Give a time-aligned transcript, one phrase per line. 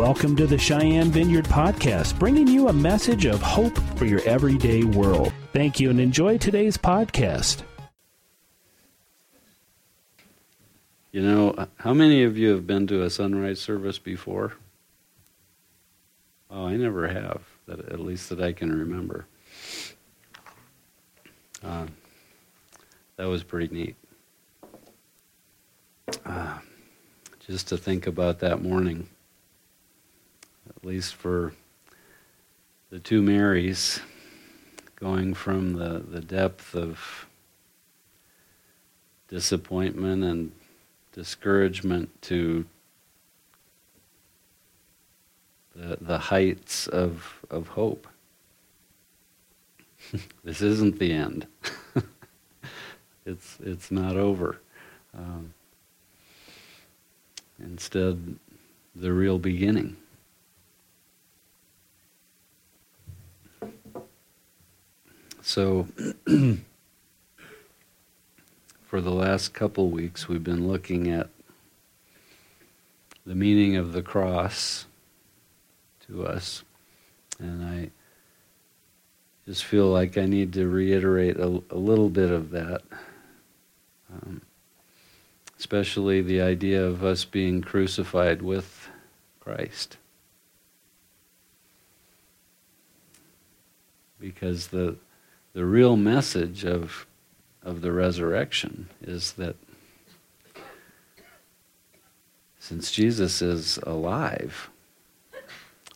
[0.00, 4.82] Welcome to the Cheyenne Vineyard Podcast, bringing you a message of hope for your everyday
[4.82, 5.30] world.
[5.52, 7.64] Thank you and enjoy today's podcast.
[11.12, 14.54] You know, how many of you have been to a sunrise service before?
[16.50, 19.26] Oh, I never have, at least that I can remember.
[21.62, 21.88] Uh,
[23.16, 23.96] that was pretty neat.
[26.24, 26.58] Uh,
[27.46, 29.06] just to think about that morning,
[30.82, 31.52] at least for
[32.90, 34.00] the two Marys,
[34.96, 37.26] going from the, the depth of
[39.28, 40.52] disappointment and
[41.12, 42.64] discouragement to
[45.74, 48.06] the, the heights of, of hope.
[50.44, 51.46] this isn't the end.
[53.26, 54.60] it's, it's not over.
[55.16, 55.54] Um,
[57.62, 58.36] instead,
[58.96, 59.96] the real beginning.
[65.50, 65.88] So,
[68.86, 71.28] for the last couple weeks, we've been looking at
[73.26, 74.86] the meaning of the cross
[76.06, 76.62] to us.
[77.40, 77.90] And I
[79.44, 82.82] just feel like I need to reiterate a, a little bit of that.
[84.12, 84.42] Um,
[85.58, 88.88] especially the idea of us being crucified with
[89.40, 89.96] Christ.
[94.20, 94.94] Because the,
[95.52, 97.06] the real message of
[97.62, 99.54] of the resurrection is that
[102.58, 104.70] since Jesus is alive,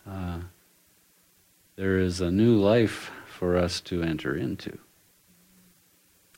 [0.07, 0.39] uh,
[1.75, 4.77] there is a new life for us to enter into.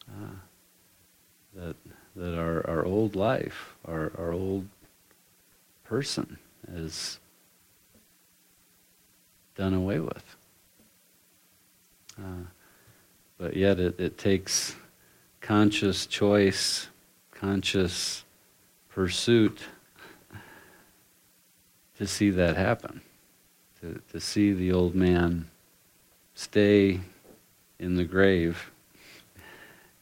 [0.09, 0.35] Uh,
[1.53, 1.75] that
[2.15, 4.67] that our, our old life, our, our old
[5.83, 6.39] person
[6.73, 7.19] is
[9.55, 10.35] done away with.
[12.19, 12.45] Uh,
[13.37, 14.75] but yet it, it takes
[15.41, 16.87] conscious choice,
[17.31, 18.23] conscious
[18.89, 19.59] pursuit
[21.97, 23.01] to see that happen,
[23.81, 25.47] to, to see the old man
[26.35, 26.99] stay
[27.79, 28.71] in the grave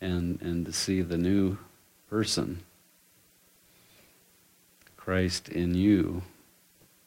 [0.02, 1.58] and, and to see the new
[2.10, 2.62] person,
[4.98, 6.24] Christ in you,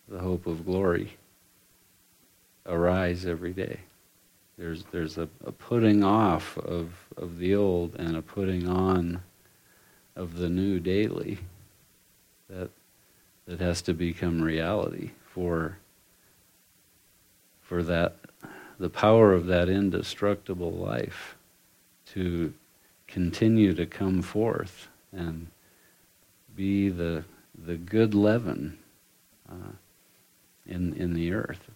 [0.09, 1.17] the hope of glory,
[2.67, 3.81] arise every day.
[4.59, 9.23] There's, there's a, a putting off of, of the old and a putting on
[10.17, 11.39] of the new daily
[12.51, 12.71] that,
[13.47, 15.79] that has to become reality for,
[17.63, 18.17] for that,
[18.81, 21.37] the power of that indestructible life
[22.07, 22.53] to
[23.07, 25.47] continue to come forth and
[26.57, 27.23] be the,
[27.65, 28.77] the good leaven
[29.49, 29.73] uh,
[30.67, 31.71] in, in the earth.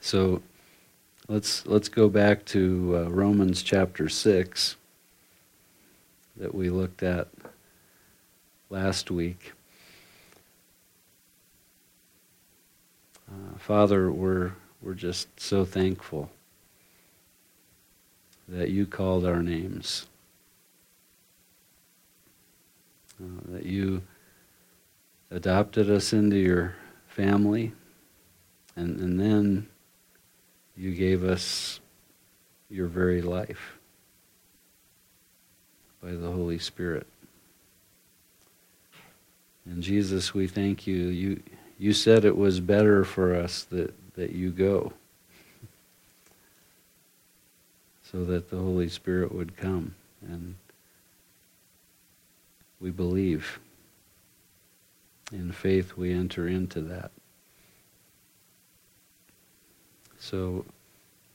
[0.00, 0.42] So
[1.28, 4.76] Let's, let's go back to uh, Romans chapter 6
[6.36, 7.26] that we looked at
[8.70, 9.52] last week.
[13.28, 16.30] Uh, Father, we're, we're just so thankful
[18.46, 20.06] that you called our names,
[23.20, 24.00] uh, that you
[25.32, 26.76] adopted us into your
[27.08, 27.72] family,
[28.76, 29.66] and, and then
[30.76, 31.80] you gave us
[32.68, 33.78] your very life
[36.02, 37.06] by the Holy Spirit.
[39.64, 40.96] And Jesus, we thank you.
[40.96, 41.42] You,
[41.78, 44.92] you said it was better for us that, that you go
[48.10, 49.94] so that the Holy Spirit would come.
[50.22, 50.54] And
[52.80, 53.58] we believe.
[55.32, 57.10] In faith, we enter into that.
[60.18, 60.64] So,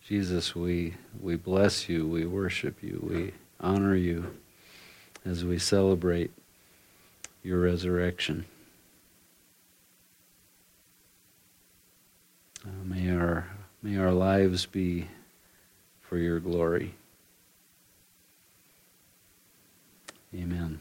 [0.05, 4.35] Jesus, we, we bless you, we worship you, we honor you
[5.23, 6.31] as we celebrate
[7.43, 8.45] your resurrection.
[12.65, 13.47] Uh, may, our,
[13.81, 15.07] may our lives be
[16.01, 16.95] for your glory.
[20.33, 20.79] Amen.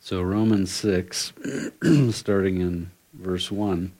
[0.00, 1.32] So, Romans 6,
[2.10, 3.92] starting in verse 1.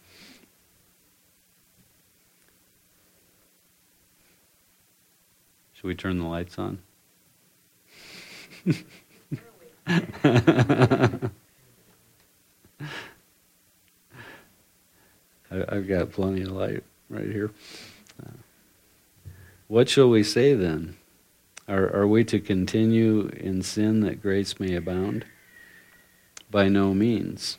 [5.75, 6.79] Should we turn the lights on?
[15.51, 17.51] I've got plenty of light right here.
[19.69, 20.97] What shall we say then?
[21.67, 25.25] Are, are we to continue in sin that grace may abound?
[26.51, 27.59] By no means.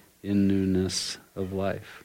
[0.23, 2.03] in newness of life.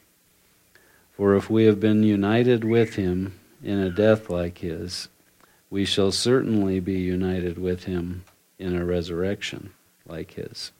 [1.11, 5.09] For if we have been united with him in a death like his,
[5.69, 8.23] we shall certainly be united with him
[8.59, 9.71] in a resurrection
[10.05, 10.71] like his.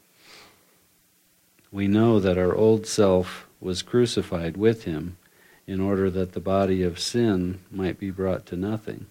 [1.71, 5.17] We know that our old self was crucified with him
[5.65, 9.07] in order that the body of sin might be brought to nothing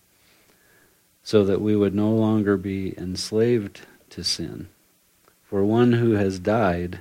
[1.22, 4.68] so that we would no longer be enslaved to sin.
[5.44, 7.00] For one who has died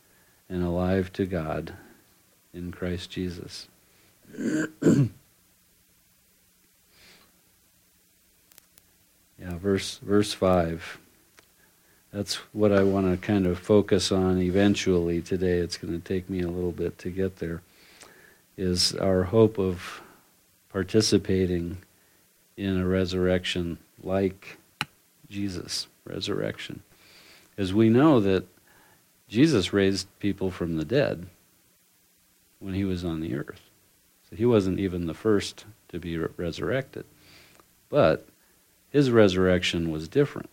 [0.51, 1.73] and alive to God
[2.53, 3.69] in Christ Jesus.
[4.37, 5.07] yeah,
[9.39, 10.99] verse verse 5.
[12.11, 15.59] That's what I want to kind of focus on eventually today.
[15.59, 17.61] It's going to take me a little bit to get there.
[18.57, 20.01] Is our hope of
[20.69, 21.77] participating
[22.57, 24.57] in a resurrection like
[25.29, 26.83] Jesus' resurrection.
[27.57, 28.45] As we know that
[29.31, 31.25] Jesus raised people from the dead
[32.59, 33.61] when he was on the earth.
[34.29, 37.05] So he wasn't even the first to be re- resurrected.
[37.87, 38.27] But
[38.89, 40.49] his resurrection was different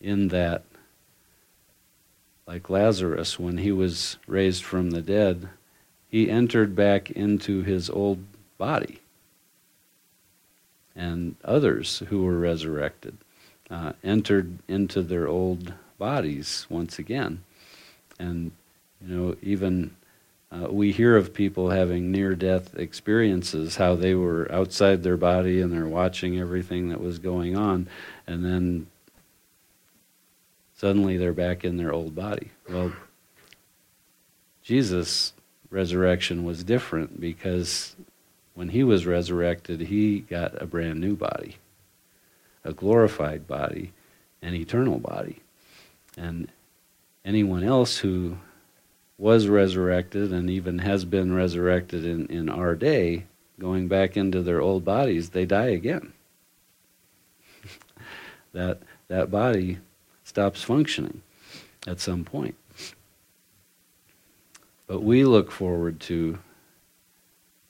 [0.00, 0.64] in that,
[2.46, 5.50] like Lazarus, when he was raised from the dead,
[6.08, 8.24] he entered back into his old
[8.56, 9.00] body
[10.96, 13.18] and others who were resurrected
[13.70, 17.44] uh, entered into their old bodies once again.
[18.18, 18.50] And,
[19.00, 19.94] you know, even
[20.50, 25.60] uh, we hear of people having near death experiences, how they were outside their body
[25.60, 27.86] and they're watching everything that was going on,
[28.26, 28.88] and then
[30.74, 32.50] suddenly they're back in their old body.
[32.68, 32.92] Well,
[34.64, 35.34] Jesus'
[35.70, 37.94] resurrection was different because
[38.54, 41.58] when he was resurrected, he got a brand new body,
[42.64, 43.92] a glorified body,
[44.42, 45.41] an eternal body.
[46.16, 46.48] And
[47.24, 48.38] anyone else who
[49.18, 53.24] was resurrected and even has been resurrected in, in our day,
[53.58, 56.12] going back into their old bodies, they die again.
[58.52, 59.78] that, that body
[60.24, 61.22] stops functioning
[61.86, 62.56] at some point.
[64.86, 66.38] But we look forward to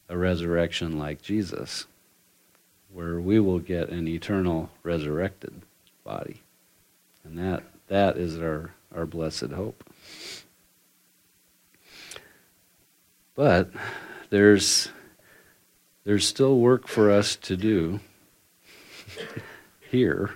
[0.09, 1.87] a resurrection like Jesus,
[2.93, 5.63] where we will get an eternal resurrected
[6.05, 6.43] body.
[7.25, 9.85] And that, that is our, our blessed hope.
[13.35, 13.71] But
[14.31, 14.89] there's,
[16.05, 18.01] there's still work for us to do
[19.91, 20.31] here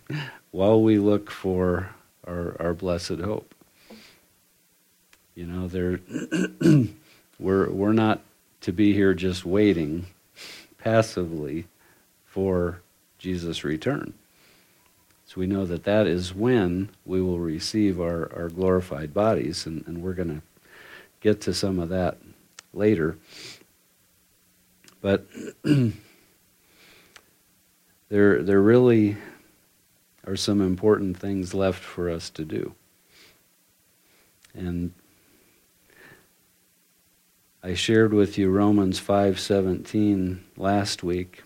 [0.50, 1.90] while we look for
[2.26, 3.54] our, our blessed hope.
[5.34, 6.00] You know, there,
[7.38, 8.20] we're, we're not
[8.62, 10.06] to be here just waiting
[10.78, 11.66] passively
[12.24, 12.80] for
[13.18, 14.14] Jesus' return.
[15.26, 19.84] So we know that that is when we will receive our, our glorified bodies, and,
[19.86, 20.42] and we're going to
[21.20, 22.18] get to some of that
[22.72, 23.18] later.
[25.00, 25.26] But
[28.08, 29.16] there, there really
[30.26, 32.74] are some important things left for us to do.
[34.54, 34.92] And
[37.64, 41.42] I shared with you Romans 5:17 last week.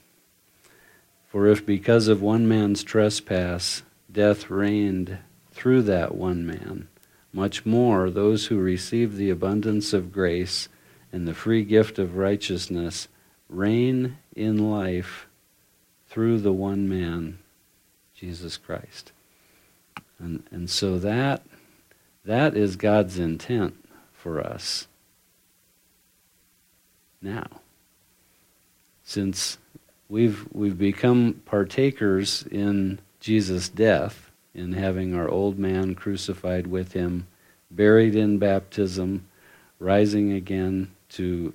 [1.31, 5.19] For if because of one man's trespass death reigned
[5.53, 6.89] through that one man,
[7.33, 10.69] much more those who receive the abundance of grace
[11.13, 13.07] and the free gift of righteousness
[13.49, 15.29] reign in life
[16.09, 17.39] through the one man,
[18.17, 19.13] Jesus Christ.
[20.19, 21.43] And, and so that,
[22.25, 23.77] that is God's intent
[24.13, 24.89] for us
[27.23, 27.47] now.
[29.05, 29.59] Since
[30.11, 37.27] we've, we've become partakers in Jesus' death, in having our old man crucified with him
[37.71, 39.25] buried in baptism,
[39.79, 41.55] rising again to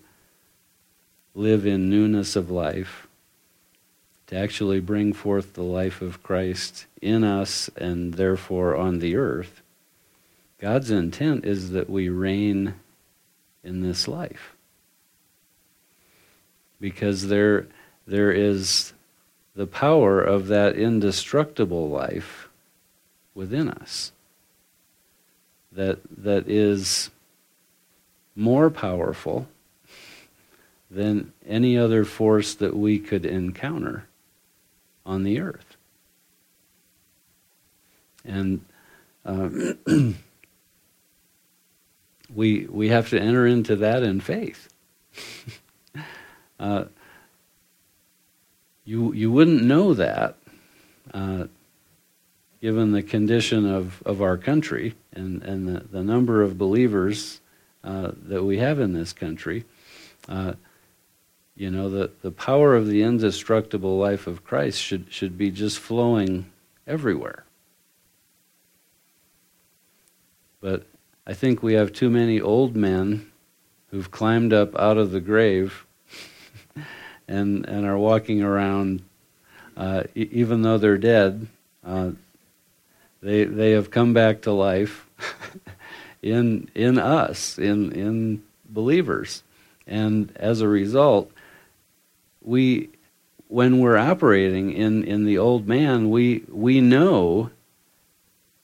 [1.33, 3.07] live in newness of life,
[4.27, 9.61] to actually bring forth the life of Christ in us and therefore on the earth,
[10.59, 12.75] God's intent is that we reign
[13.63, 14.55] in this life.
[16.79, 17.67] Because there,
[18.05, 18.93] there is
[19.55, 22.49] the power of that indestructible life
[23.33, 24.11] within us
[25.71, 27.09] that, that is
[28.35, 29.47] more powerful
[30.89, 34.05] than any other force that we could encounter
[35.05, 35.75] on the earth.
[38.23, 38.65] And
[39.25, 39.49] uh,
[42.33, 44.69] we, we have to enter into that in faith.
[46.59, 46.85] uh,
[48.85, 50.35] you, you wouldn't know that
[51.13, 51.45] uh,
[52.61, 57.41] given the condition of, of our country and, and the, the number of believers
[57.83, 59.65] uh, that we have in this country.
[60.29, 60.53] Uh,
[61.55, 65.79] you know, the, the power of the indestructible life of Christ should, should be just
[65.79, 66.51] flowing
[66.85, 67.45] everywhere.
[70.59, 70.85] But
[71.25, 73.31] I think we have too many old men
[73.91, 75.85] who've climbed up out of the grave
[77.27, 79.01] and, and are walking around,
[79.77, 81.47] uh, e- even though they're dead.
[81.85, 82.11] Uh,
[83.21, 85.07] they, they have come back to life
[86.21, 89.43] in, in us, in, in believers.
[89.87, 91.31] And as a result,
[92.41, 92.89] we
[93.47, 97.51] when we're operating in, in the old man, we we know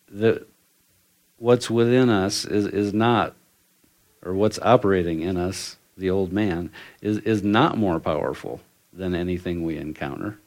[0.09, 0.47] that
[1.37, 3.33] what's within us is, is not
[4.23, 9.63] or what's operating in us, the old man, is, is not more powerful than anything
[9.63, 10.39] we encounter.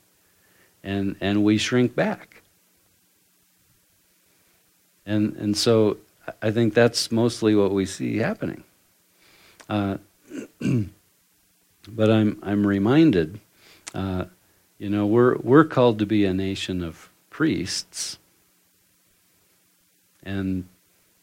[0.82, 2.42] And and we shrink back.
[5.06, 5.96] And and so
[6.42, 8.64] I think that's mostly what we see happening.
[9.70, 9.96] Uh,
[11.88, 13.40] But I'm I'm reminded,
[13.94, 14.26] uh,
[14.78, 18.18] you know, we're we're called to be a nation of priests,
[20.22, 20.66] and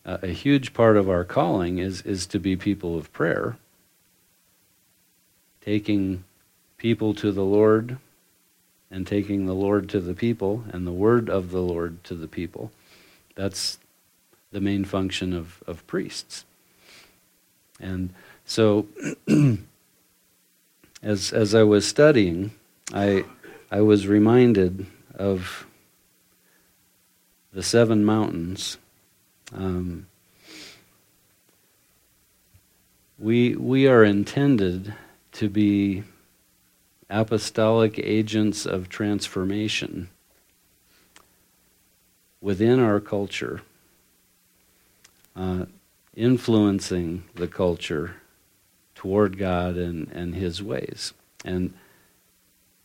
[0.06, 3.58] uh, a huge part of our calling is is to be people of prayer,
[5.62, 6.24] taking
[6.78, 7.98] people to the Lord,
[8.90, 12.28] and taking the Lord to the people, and the word of the Lord to the
[12.28, 12.72] people.
[13.36, 13.78] That's
[14.52, 16.44] the main function of, of priests.
[17.80, 18.14] And
[18.46, 18.88] so
[21.02, 22.52] as as I was studying,
[22.94, 23.26] I
[23.72, 25.66] I was reminded of
[27.54, 28.78] the seven mountains.
[29.54, 30.08] Um,
[33.18, 34.94] we we are intended
[35.34, 36.04] to be
[37.10, 40.10] apostolic agents of transformation
[42.40, 43.62] within our culture,
[45.36, 45.66] uh,
[46.16, 48.16] influencing the culture
[48.96, 51.14] toward God and, and His ways.
[51.46, 51.74] And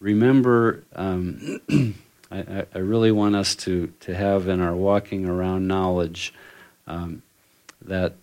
[0.00, 1.61] remember, um,
[2.31, 6.35] I, I, really want us to, to have in our walking around knowledge
[6.87, 7.23] um,
[7.83, 8.15] that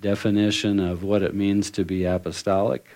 [0.00, 2.86] definition of what it means to be apostolic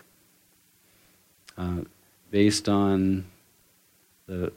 [1.57, 1.83] uh,
[2.31, 3.25] based on
[4.27, 4.53] the,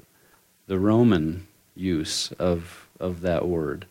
[0.67, 3.85] the Roman use of, of that word.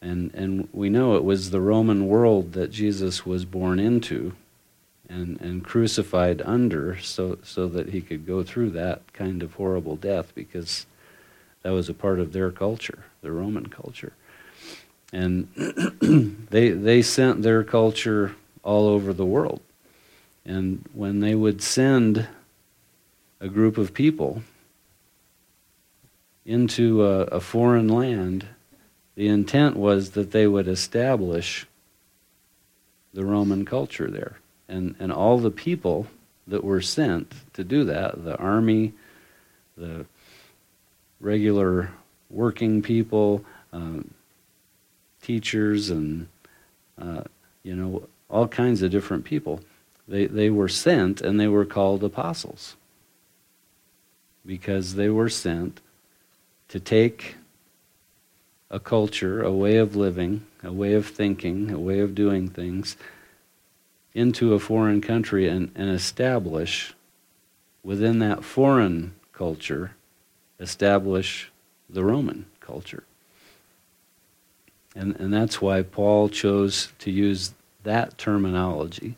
[0.00, 4.34] And, and we know it was the Roman world that Jesus was born into
[5.08, 9.96] and, and crucified under so, so that he could go through that kind of horrible
[9.96, 10.86] death because
[11.62, 14.12] that was a part of their culture, the Roman culture.
[15.12, 15.48] And
[16.50, 19.60] they, they sent their culture all over the world.
[20.46, 22.26] And when they would send
[23.40, 24.42] a group of people
[26.46, 28.46] into a, a foreign land,
[29.16, 31.66] the intent was that they would establish
[33.12, 34.38] the Roman culture there
[34.68, 36.06] and, and all the people
[36.46, 38.92] that were sent to do that the army,
[39.76, 40.06] the
[41.20, 41.90] regular
[42.30, 44.12] working people, um,
[45.22, 46.28] teachers, and
[47.00, 47.22] uh,
[47.62, 49.60] you know all kinds of different people.
[50.08, 52.76] They they were sent and they were called apostles
[54.44, 55.80] because they were sent
[56.68, 57.36] to take
[58.70, 62.96] a culture, a way of living, a way of thinking, a way of doing things
[64.14, 66.94] into a foreign country and, and establish
[67.84, 69.92] within that foreign culture,
[70.58, 71.52] establish
[71.88, 73.04] the Roman culture.
[74.94, 77.52] And, and that's why Paul chose to use
[77.84, 79.16] that terminology,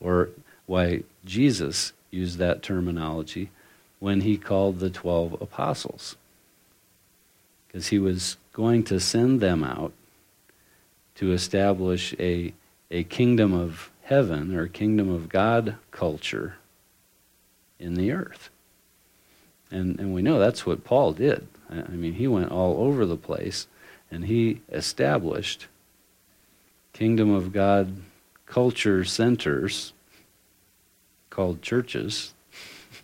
[0.00, 0.30] or
[0.66, 3.50] why Jesus used that terminology
[3.98, 6.16] when he called the 12 apostles.
[7.66, 9.92] Because he was going to send them out
[11.16, 12.52] to establish a,
[12.90, 16.54] a kingdom of heaven or kingdom of God culture
[17.78, 18.50] in the earth.
[19.70, 21.46] And, and we know that's what Paul did.
[21.70, 23.66] I, I mean, he went all over the place
[24.10, 25.66] and he established
[26.92, 27.94] kingdom of God
[28.48, 29.92] culture centers
[31.30, 32.32] called churches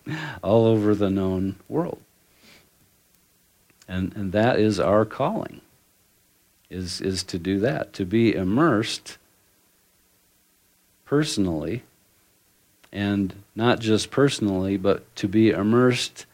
[0.42, 2.00] all over the known world.
[3.86, 5.60] And, and that is our calling,
[6.70, 9.18] is, is to do that, to be immersed
[11.04, 11.82] personally,
[12.90, 16.24] and not just personally, but to be immersed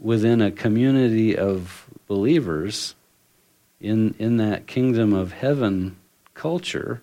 [0.00, 2.94] within a community of believers
[3.80, 5.96] in, in that kingdom of heaven
[6.34, 7.02] culture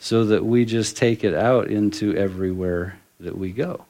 [0.00, 3.84] so that we just take it out into everywhere that we go.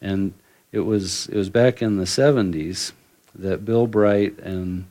[0.00, 0.32] And
[0.70, 2.92] it was, it was back in the 70s
[3.34, 4.86] that Bill Bright and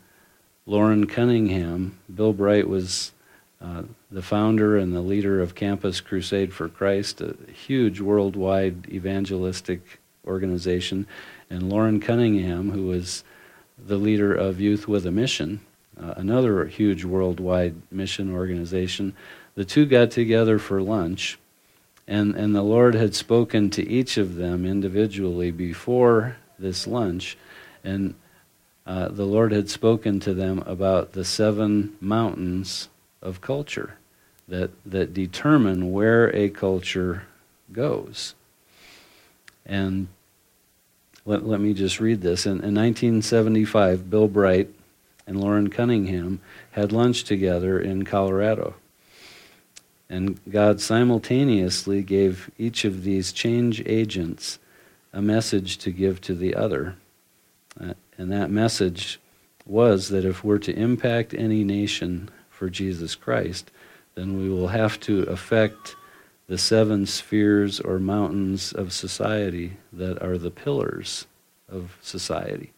[0.65, 3.13] Loren Cunningham, Bill Bright was
[3.62, 10.01] uh, the founder and the leader of Campus Crusade for Christ, a huge worldwide evangelistic
[10.27, 11.07] organization,
[11.50, 13.24] and Loren Cunningham, who was
[13.77, 15.62] the leader of Youth with a Mission,
[15.98, 19.13] uh, another huge worldwide mission organization.
[19.60, 21.38] The two got together for lunch,
[22.08, 27.38] and, and the Lord had spoken to each of them individually before this lunch,
[27.84, 28.16] and
[28.88, 32.88] uh, the Lord had spoken to them about the seven mountains
[33.22, 33.98] of culture
[34.48, 37.24] that, that determine where a culture
[37.74, 38.36] goes.
[39.66, 40.08] And
[41.25, 42.46] let, let me just read this.
[42.46, 44.70] In, in 1975, Bill Bright
[45.28, 46.39] and Loren Cunningham
[46.72, 48.75] had lunch together in Colorado.
[50.10, 54.58] And God simultaneously gave each of these change agents
[55.13, 56.96] a message to give to the other.
[57.80, 59.20] Uh, and that message
[59.66, 63.72] was that if we're to impact any nation for Jesus Christ,
[64.16, 65.96] then we will have to affect
[66.48, 71.27] the seven spheres or mountains of society that are the pillars
[71.72, 72.72] of society.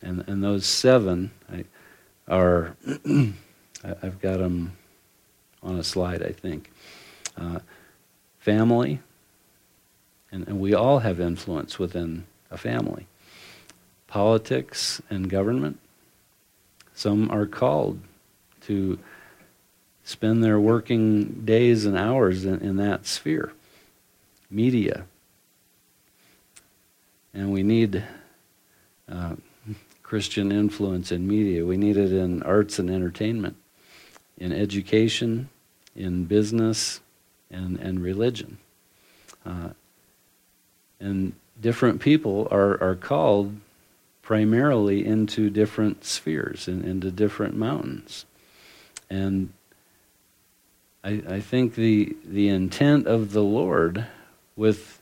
[0.00, 1.64] And, and those seven I,
[2.28, 2.76] are,
[3.84, 4.76] I've got them
[5.62, 6.70] on a slide, I think.
[7.36, 7.60] Uh,
[8.38, 9.00] family,
[10.30, 13.06] and, and we all have influence within a family.
[14.06, 15.78] Politics and government.
[16.94, 18.00] Some are called
[18.62, 18.98] to
[20.04, 23.52] spend their working days and hours in, in that sphere.
[24.50, 25.04] Media.
[27.32, 28.04] And we need
[29.08, 29.36] uh,
[30.02, 31.64] Christian influence in media.
[31.64, 33.56] We need it in arts and entertainment,
[34.36, 35.48] in education,
[35.94, 37.00] in business,
[37.50, 38.58] and, and religion.
[39.44, 39.70] Uh,
[40.98, 43.54] and different people are, are called
[44.22, 48.24] primarily into different spheres and into different mountains.
[49.10, 49.52] And
[51.04, 54.06] I, I think the, the intent of the Lord
[54.56, 55.00] with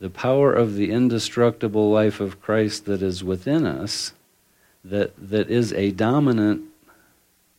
[0.00, 4.12] the power of the indestructible life of Christ that is within us,
[4.84, 6.62] that, that is a dominant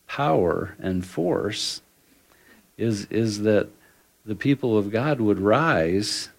[0.08, 1.82] power and force,
[2.78, 3.70] is, is that
[4.26, 6.30] the people of God would rise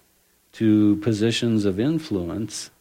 [0.53, 2.71] to positions of influence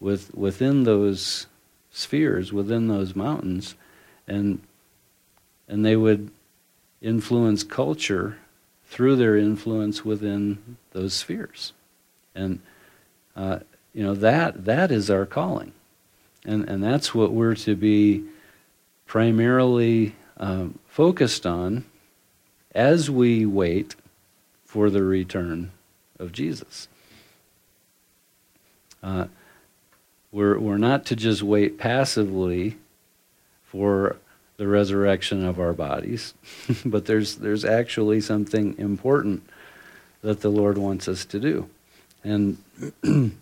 [0.00, 1.46] with, within those
[1.90, 3.74] spheres, within those mountains,
[4.26, 4.60] and,
[5.68, 6.30] and they would
[7.00, 8.38] influence culture
[8.86, 11.72] through their influence within those spheres.
[12.34, 12.60] And,
[13.36, 13.60] uh,
[13.92, 15.72] you know, that, that is our calling.
[16.44, 18.24] And, and that's what we're to be
[19.06, 21.84] primarily um, focused on
[22.74, 23.94] as we wait
[24.64, 25.70] for the return
[26.18, 26.88] of Jesus.
[29.02, 29.26] Uh,
[30.32, 32.76] we're, we're not to just wait passively
[33.64, 34.16] for
[34.56, 36.34] the resurrection of our bodies,
[36.84, 39.42] but there's, there's actually something important
[40.22, 41.68] that the Lord wants us to do.
[42.24, 42.58] And
[43.02, 43.32] it,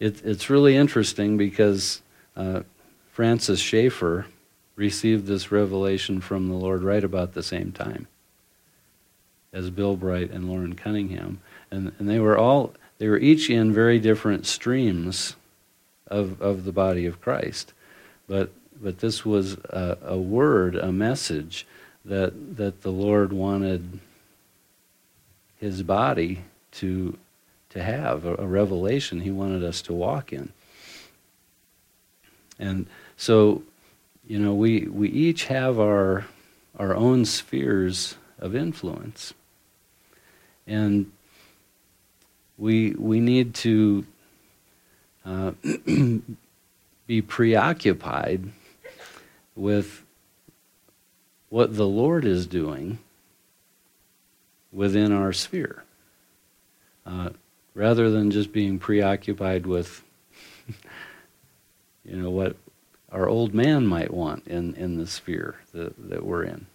[0.00, 2.00] it's really interesting because
[2.36, 2.62] uh,
[3.12, 4.26] Francis Schaeffer
[4.78, 8.06] received this revelation from the Lord right about the same time
[9.52, 11.40] as Bill Bright and Loren Cunningham.
[11.70, 15.36] And, and they were all, they were each in very different streams
[16.06, 17.72] of, of the body of Christ.
[18.28, 21.66] But but this was a, a, word, a message
[22.04, 23.98] that that the Lord wanted
[25.58, 27.18] His body to
[27.70, 30.52] to have a, a revelation He wanted us to walk in.
[32.58, 32.86] And
[33.16, 33.62] so,
[34.28, 36.26] you know, we we each have our
[36.78, 39.32] our own spheres of influence,
[40.66, 41.10] and
[42.58, 44.04] we we need to
[45.24, 45.52] uh,
[47.06, 48.52] be preoccupied
[49.56, 50.04] with
[51.48, 52.98] what the Lord is doing
[54.70, 55.84] within our sphere.
[57.06, 57.30] Uh,
[57.74, 60.04] rather than just being preoccupied with,
[62.04, 62.54] you know, what
[63.10, 66.66] our old man might want in, in the sphere that, that we're in.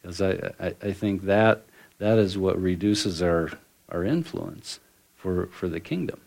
[0.00, 1.62] Because I, I, I think that
[1.98, 3.50] that is what reduces our,
[3.88, 4.80] our influence
[5.16, 6.20] for, for the kingdom.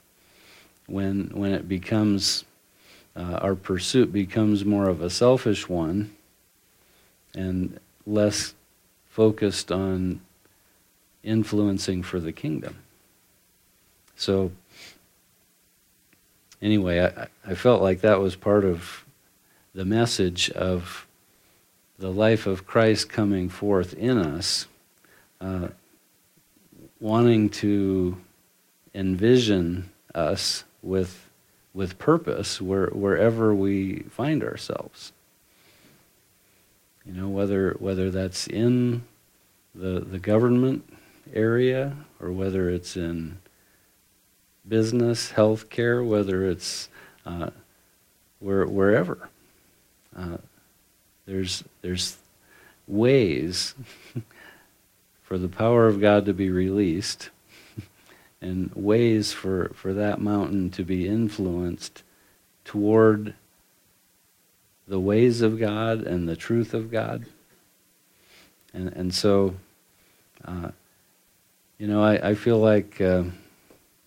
[0.87, 2.45] When, when it becomes,
[3.15, 6.15] uh, our pursuit becomes more of a selfish one
[7.35, 8.53] and less
[9.09, 10.21] focused on
[11.23, 12.77] influencing for the kingdom.
[14.15, 14.51] So,
[16.61, 19.03] anyway, I, I felt like that was part of
[19.77, 21.05] the message of
[21.99, 24.65] the life of Christ coming forth in us,
[25.39, 25.67] uh,
[26.99, 28.17] wanting to
[28.95, 31.29] envision us with
[31.75, 35.11] with purpose where, wherever we find ourselves.
[37.05, 39.03] You know, whether whether that's in
[39.75, 40.91] the the government
[41.35, 43.37] area or whether it's in
[44.67, 46.89] business, healthcare, whether it's
[47.27, 47.51] uh,
[48.39, 49.29] where, wherever.
[50.17, 50.37] Uh,
[51.25, 52.17] there's there's
[52.87, 53.75] ways
[55.27, 57.29] for the power of God to be released
[58.41, 62.03] and ways for, for that mountain to be influenced
[62.63, 63.33] toward
[64.87, 67.25] the ways of God and the truth of God.
[68.73, 69.55] And, and so,
[70.45, 70.69] uh,
[71.77, 73.23] you know, I, I feel like uh,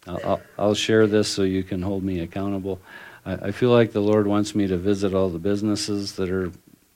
[0.07, 2.81] I'll, I'll, share this so you can hold me accountable.
[3.24, 6.50] I, I feel like the Lord wants me to visit all the businesses that are,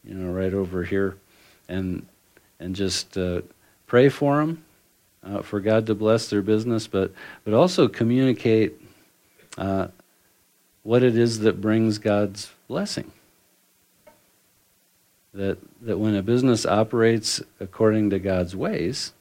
[0.04, 1.16] you know, right over here
[1.68, 2.06] and,
[2.60, 3.42] and just uh,
[3.86, 4.64] pray for them
[5.24, 7.12] uh, for God to bless their business, but,
[7.44, 8.74] but also communicate
[9.56, 9.88] uh,
[10.82, 13.10] what it is that brings God's blessing.
[15.32, 19.12] That, that when a business operates according to God's ways,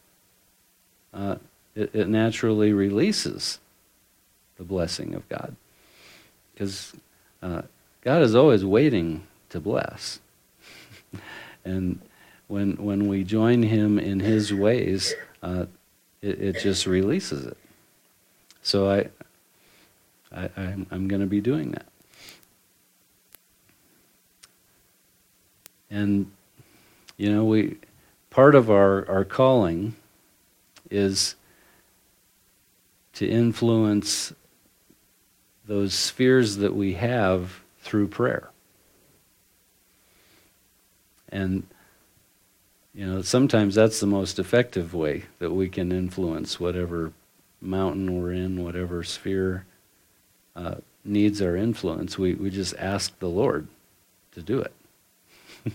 [1.13, 1.37] uh,
[1.75, 3.59] it, it naturally releases
[4.57, 5.55] the blessing of God.
[6.53, 6.93] Because
[7.41, 7.63] uh,
[8.01, 10.19] God is always waiting to bless.
[11.65, 11.99] and
[12.47, 15.65] when, when we join Him in His ways, uh,
[16.21, 17.57] it, it just releases it.
[18.61, 19.09] So I,
[20.31, 21.85] I I'm, I'm going to be doing that.
[25.89, 26.31] And
[27.17, 27.77] you know, we
[28.29, 29.95] part of our, our calling
[30.89, 31.35] is
[33.13, 34.33] to influence
[35.65, 38.49] those spheres that we have through prayer.
[41.29, 41.63] And
[42.93, 47.11] you know, sometimes that's the most effective way that we can influence whatever
[47.59, 49.65] mountain we're in, whatever sphere
[50.55, 52.17] uh, needs our influence.
[52.17, 53.67] We, we just ask the Lord
[54.33, 54.73] to do it.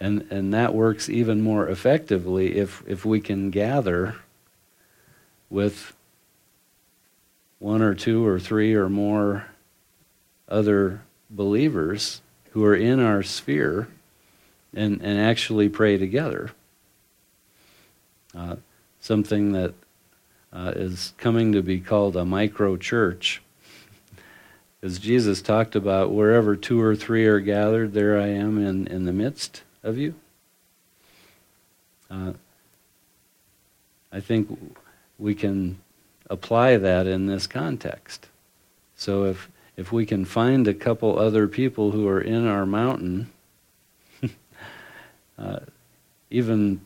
[0.00, 4.16] and, and that works even more effectively if, if we can gather
[5.48, 5.94] with
[7.60, 9.46] one or two or three or more
[10.48, 12.20] other believers
[12.50, 13.86] who are in our sphere
[14.74, 16.50] and, and actually pray together.
[18.34, 18.56] Uh,
[19.00, 19.74] something that
[20.52, 23.42] uh, is coming to be called a micro church.
[24.82, 29.04] As Jesus talked about, wherever two or three are gathered, there I am in, in
[29.04, 30.14] the midst of you.
[32.10, 32.32] Uh,
[34.12, 34.58] I think
[35.18, 35.78] we can
[36.30, 38.28] apply that in this context.
[38.96, 43.30] So if if we can find a couple other people who are in our mountain
[45.38, 45.60] uh,
[46.30, 46.80] even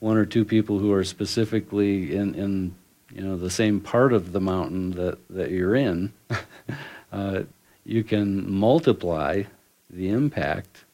[0.00, 2.74] one or two people who are specifically in, in
[3.14, 6.12] you know the same part of the mountain that, that you're in,
[7.12, 7.42] uh,
[7.84, 9.42] you can multiply
[9.90, 10.84] the impact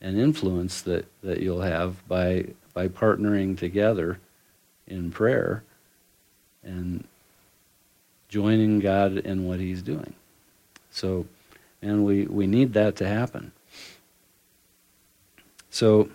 [0.00, 4.18] and influence that, that you'll have by by partnering together
[4.86, 5.62] in prayer
[6.64, 7.04] and
[8.28, 10.14] joining God in what He's doing.
[10.90, 11.26] So,
[11.82, 13.52] and we, we need that to happen.
[15.70, 16.08] So,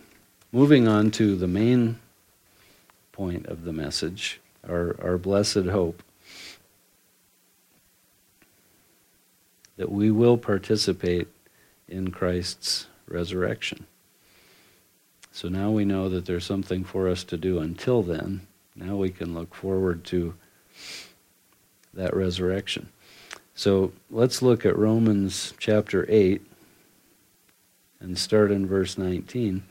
[0.51, 1.99] moving on to the main
[3.11, 6.01] point of the message, our, our blessed hope,
[9.77, 11.27] that we will participate
[11.87, 13.85] in Christ's resurrection.
[15.31, 18.41] So now we know that there's something for us to do until then.
[18.79, 20.35] Now we can look forward to
[21.93, 22.89] that resurrection.
[23.53, 26.41] So let's look at Romans chapter 8
[27.99, 29.63] and start in verse 19.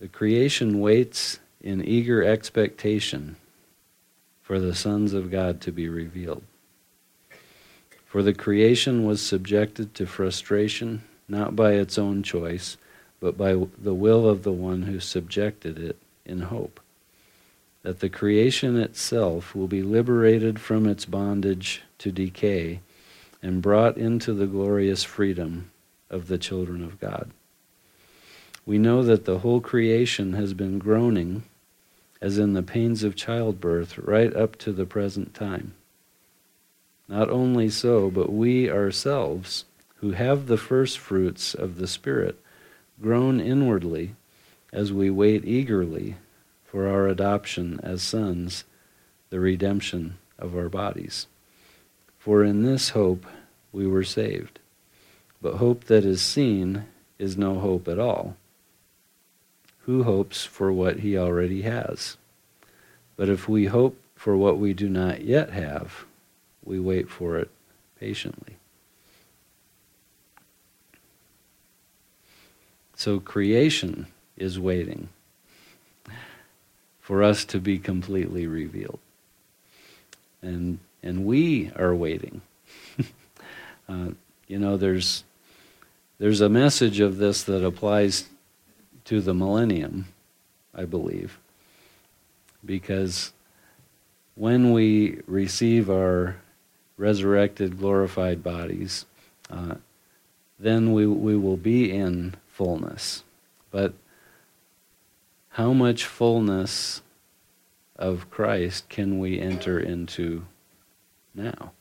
[0.00, 3.36] The creation waits in eager expectation
[4.40, 6.42] for the sons of God to be revealed.
[8.06, 12.78] For the creation was subjected to frustration, not by its own choice,
[13.20, 16.80] but by the will of the one who subjected it in hope.
[17.82, 22.80] That the creation itself will be liberated from its bondage to decay
[23.42, 25.70] and brought into the glorious freedom
[26.10, 27.30] of the children of God.
[28.64, 31.44] We know that the whole creation has been groaning,
[32.20, 35.74] as in the pains of childbirth, right up to the present time.
[37.08, 39.64] Not only so, but we ourselves,
[39.96, 42.40] who have the first fruits of the Spirit,
[43.00, 44.16] groan inwardly
[44.72, 46.16] as we wait eagerly
[46.64, 48.64] for our adoption as sons,
[49.30, 51.26] the redemption of our bodies.
[52.18, 53.26] For in this hope
[53.72, 54.58] we were saved.
[55.40, 56.84] But hope that is seen
[57.18, 58.36] is no hope at all.
[59.80, 62.16] Who hopes for what he already has?
[63.16, 66.04] But if we hope for what we do not yet have,
[66.64, 67.50] we wait for it
[68.00, 68.56] patiently.
[72.96, 75.08] So creation is waiting
[77.00, 78.98] for us to be completely revealed.
[80.42, 82.42] And, and we are waiting.
[83.88, 84.08] uh,
[84.48, 85.24] you know, there's,
[86.18, 88.28] there's a message of this that applies
[89.04, 90.06] to the millennium,
[90.74, 91.38] I believe,
[92.64, 93.32] because
[94.34, 96.36] when we receive our
[96.96, 99.06] resurrected, glorified bodies,
[99.50, 99.76] uh,
[100.58, 103.22] then we, we will be in fullness.
[103.70, 103.94] But
[105.56, 107.00] how much fullness
[107.98, 110.44] of Christ can we enter into
[111.34, 111.72] now?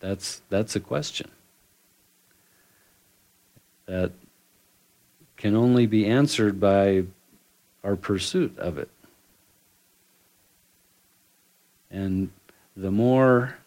[0.00, 1.30] That's, that's a question
[3.86, 4.10] that
[5.36, 7.04] can only be answered by
[7.84, 8.90] our pursuit of it.
[11.88, 12.30] And
[12.76, 13.58] the more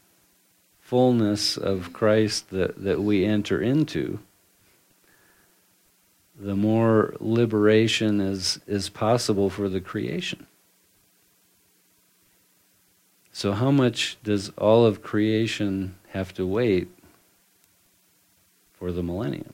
[0.81, 4.19] fullness of Christ that, that we enter into,
[6.37, 10.47] the more liberation is, is possible for the creation.
[13.31, 16.87] So, how much does all of creation have to wait
[18.73, 19.53] for the millennium?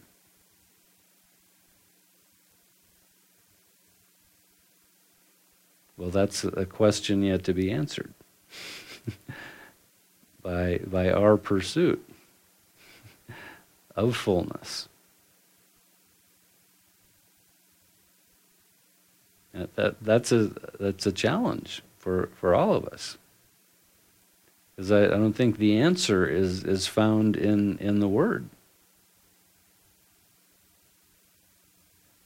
[5.97, 8.13] Well, that's a question yet to be answered
[10.41, 12.03] by, by our pursuit
[13.95, 14.89] of fullness.
[19.53, 23.17] That, that's, a, that's a challenge for, for all of us.
[24.75, 28.47] Because I, I don't think the answer is, is found in, in the Word.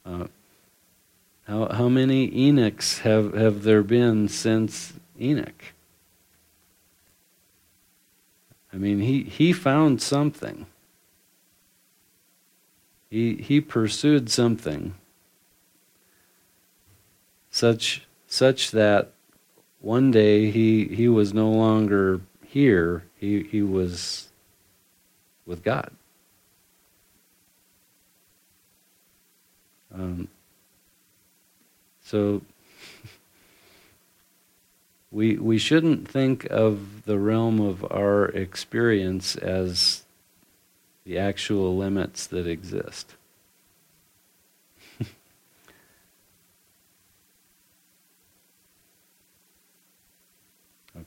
[0.05, 0.27] Uh,
[1.47, 5.73] how, how many Enochs have, have there been since Enoch?
[8.71, 10.65] I mean, he, he found something.
[13.09, 14.95] He, he pursued something
[17.55, 19.13] such, such that
[19.79, 24.27] one day he, he was no longer here, he, he was
[25.45, 25.89] with God.
[29.93, 30.27] Um,
[32.03, 32.41] so
[35.11, 40.03] we we shouldn't think of the realm of our experience as
[41.05, 43.15] the actual limits that exist.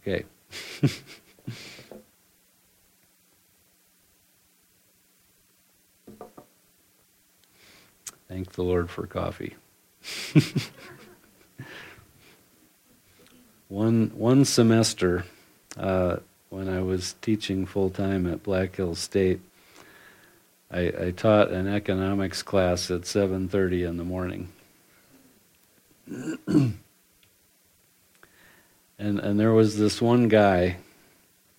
[0.02, 0.24] Okay.
[8.28, 9.56] Thank the Lord for coffee.
[13.68, 15.24] one one semester
[15.78, 16.16] uh,
[16.50, 19.40] when I was teaching full time at Black Hills State,
[20.70, 24.48] I, I taught an economics class at seven thirty in the morning.
[28.98, 30.76] and and there was this one guy.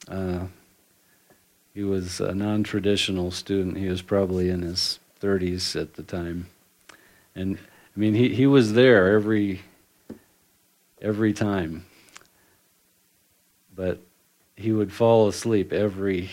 [0.07, 0.45] Uh,
[1.73, 3.77] he was a non-traditional student.
[3.77, 6.47] He was probably in his 30s at the time,
[7.35, 7.57] and
[7.95, 9.61] I mean, he, he was there every
[11.01, 11.85] every time.
[13.75, 13.99] But
[14.55, 16.29] he would fall asleep every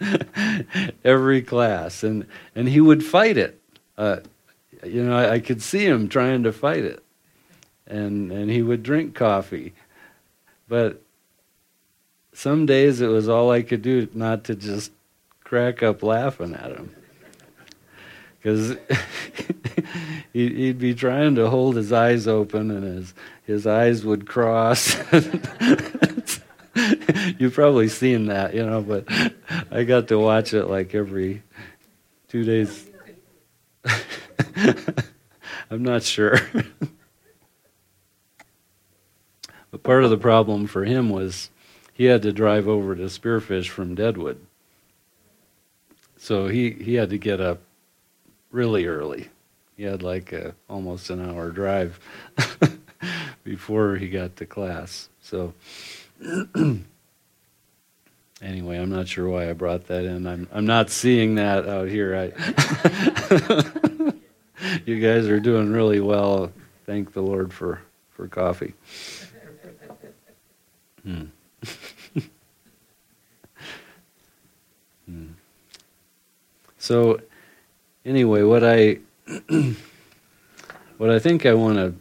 [1.04, 3.60] every class and and he would fight it.
[3.96, 4.18] Uh,
[4.84, 7.02] you know, I, I could see him trying to fight it.
[7.86, 9.72] And and he would drink coffee.
[10.68, 11.02] But
[12.32, 14.92] some days it was all I could do not to just
[15.44, 16.94] crack up laughing at him
[18.42, 18.76] because
[20.32, 23.14] he'd be trying to hold his eyes open and his
[23.44, 24.96] his eyes would cross.
[27.38, 29.06] You've probably seen that, you know, but
[29.70, 31.42] I got to watch it like every
[32.28, 32.88] two days.
[35.70, 36.38] I'm not sure.
[39.72, 41.50] But part of the problem for him was
[41.92, 44.38] he had to drive over to Spearfish from Deadwood.
[46.16, 47.62] So he, he had to get up
[48.52, 49.30] really early.
[49.76, 51.98] He had like a, almost an hour drive
[53.44, 55.08] before he got to class.
[55.20, 55.54] So
[58.42, 60.26] anyway, I'm not sure why I brought that in.
[60.26, 62.14] I'm I'm not seeing that out here.
[62.14, 64.12] I
[64.86, 66.52] you guys are doing really well.
[66.86, 67.80] Thank the Lord for
[68.10, 68.74] for coffee.
[71.04, 71.24] Hmm.
[75.06, 75.26] hmm.
[76.78, 77.20] So
[78.04, 78.98] anyway, what I
[80.98, 81.94] what I think I want to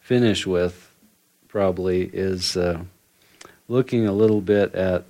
[0.00, 0.90] finish with
[1.48, 2.82] probably is uh,
[3.68, 5.04] looking a little bit at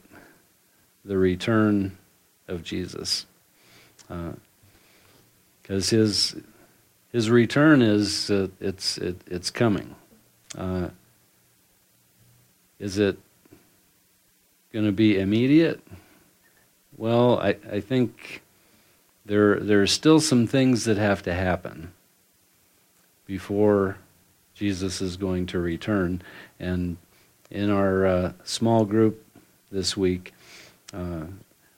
[1.04, 1.96] the return
[2.48, 3.26] of Jesus,
[4.08, 6.36] because uh, his
[7.12, 9.94] his return is uh, it's it, it's coming.
[12.78, 13.18] Is it
[14.72, 15.80] going to be immediate?
[16.96, 18.42] Well, I, I think
[19.24, 21.92] there there are still some things that have to happen
[23.26, 23.98] before
[24.54, 26.22] Jesus is going to return.
[26.58, 26.96] And
[27.50, 29.22] in our uh, small group
[29.70, 30.32] this week,
[30.94, 31.24] uh,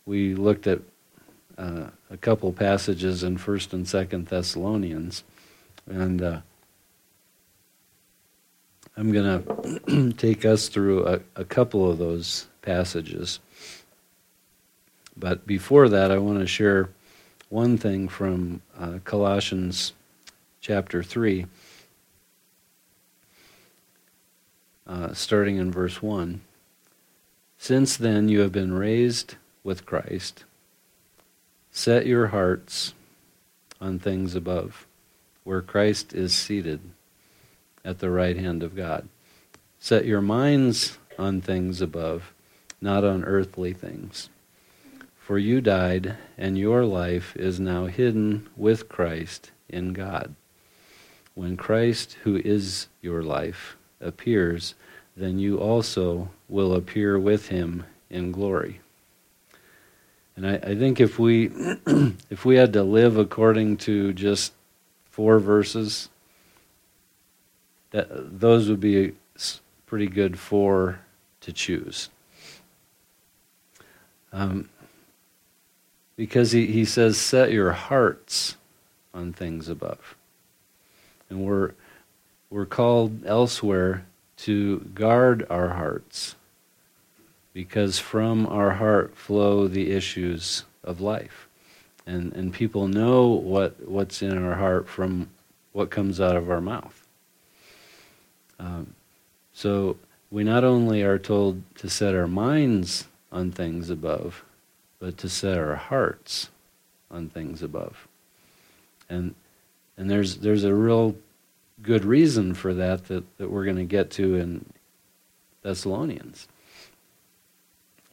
[0.06, 0.80] we looked at
[1.56, 5.24] uh, a couple passages in First and Second Thessalonians,
[5.86, 6.40] and uh,
[8.98, 13.38] I'm going to take us through a, a couple of those passages.
[15.16, 16.90] But before that, I want to share
[17.48, 19.92] one thing from uh, Colossians
[20.60, 21.46] chapter 3,
[24.88, 26.40] uh, starting in verse 1.
[27.56, 30.44] Since then you have been raised with Christ,
[31.70, 32.94] set your hearts
[33.80, 34.88] on things above,
[35.44, 36.80] where Christ is seated
[37.88, 39.08] at the right hand of God.
[39.80, 42.34] Set your minds on things above,
[42.82, 44.28] not on earthly things.
[45.18, 50.34] For you died, and your life is now hidden with Christ in God.
[51.34, 54.74] When Christ, who is your life, appears,
[55.16, 58.80] then you also will appear with him in glory.
[60.36, 61.46] And I, I think if we
[62.30, 64.52] if we had to live according to just
[65.10, 66.10] four verses,
[67.90, 69.14] that those would be
[69.86, 71.00] pretty good four
[71.40, 72.10] to choose.
[74.32, 74.68] Um,
[76.16, 78.56] because he, he says, set your hearts
[79.14, 80.16] on things above.
[81.30, 81.72] And we're,
[82.50, 84.04] we're called elsewhere
[84.38, 86.34] to guard our hearts
[87.54, 91.48] because from our heart flow the issues of life.
[92.06, 95.30] And, and people know what, what's in our heart from
[95.72, 97.07] what comes out of our mouth.
[98.58, 98.94] Um,
[99.52, 99.96] so
[100.30, 104.44] we not only are told to set our minds on things above,
[104.98, 106.50] but to set our hearts
[107.10, 108.08] on things above.
[109.08, 109.34] And
[109.96, 111.16] and there's there's a real
[111.82, 114.66] good reason for that that, that we're going to get to in
[115.62, 116.48] Thessalonians.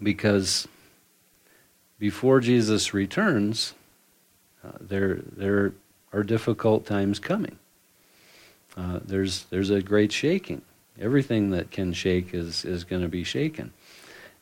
[0.01, 0.67] Because
[1.99, 3.73] before Jesus returns,
[4.63, 5.73] uh, there there
[6.13, 7.58] are difficult times coming.
[8.75, 10.61] Uh, there's there's a great shaking.
[10.99, 13.71] Everything that can shake is is going to be shaken,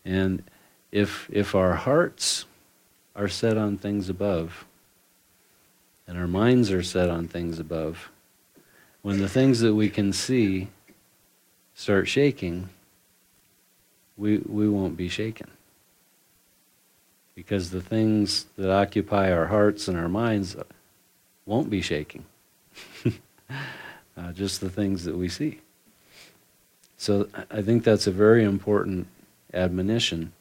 [0.05, 0.43] and
[0.91, 2.45] if if our hearts
[3.15, 4.65] are set on things above
[6.07, 8.09] and our minds are set on things above
[9.01, 10.67] when the things that we can see
[11.75, 12.69] start shaking
[14.17, 15.49] we we won't be shaken.
[17.35, 20.55] Because the things that occupy our hearts and our minds
[21.47, 22.25] won't be shaking
[24.17, 25.59] uh, just the things that we see.
[26.97, 29.07] So i think that's a very important
[29.53, 30.31] admonition.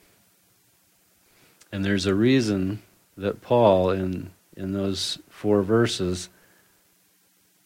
[1.72, 2.82] And there's a reason
[3.16, 6.28] that Paul, in, in those four verses,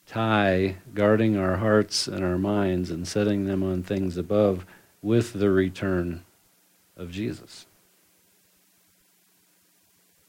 [0.06, 4.64] tie guarding our hearts and our minds and setting them on things above
[5.02, 6.24] with the return
[6.96, 7.66] of Jesus.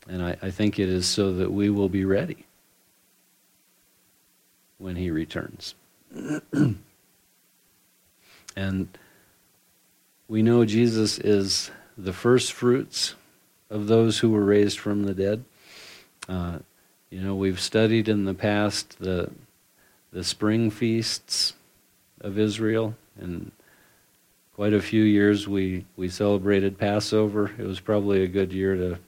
[0.09, 2.46] And I, I think it is so that we will be ready
[4.77, 5.75] when he returns.
[8.55, 8.87] and
[10.27, 13.15] we know Jesus is the first fruits
[13.69, 15.43] of those who were raised from the dead.
[16.29, 16.59] Uh,
[17.09, 19.31] you know, we've studied in the past the
[20.11, 21.53] the spring feasts
[22.21, 23.51] of Israel, and
[24.55, 27.51] quite a few years we we celebrated Passover.
[27.57, 28.99] It was probably a good year to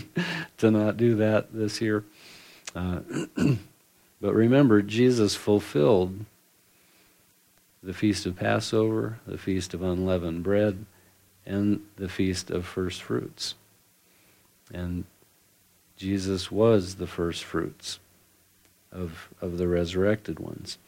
[0.58, 2.04] to not do that this year.
[2.74, 3.00] Uh,
[4.22, 6.24] but remember, Jesus fulfilled
[7.82, 10.86] the Feast of Passover, the Feast of Unleavened Bread,
[11.44, 13.56] and the Feast of First Fruits.
[14.72, 15.06] And
[15.96, 17.98] Jesus was the first fruits
[18.92, 20.78] of, of the resurrected ones.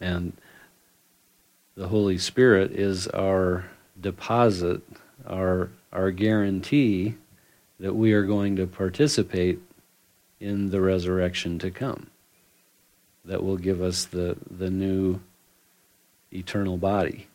[0.00, 0.32] And
[1.74, 3.64] the Holy Spirit is our
[4.00, 4.82] deposit,
[5.26, 7.16] our, our guarantee
[7.80, 9.58] that we are going to participate
[10.42, 12.08] in the resurrection to come.
[13.24, 15.20] That will give us the, the new
[16.32, 17.28] eternal body,